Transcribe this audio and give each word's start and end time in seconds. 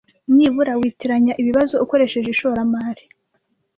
Nibura 0.35 0.73
witiranya 0.79 1.33
ibibazo 1.41 1.75
ukoresheje 1.83 2.29
ishoramari 2.31 3.03